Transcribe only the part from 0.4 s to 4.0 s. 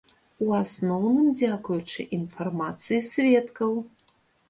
У асноўным дзякуючы інфармацыі сведкаў.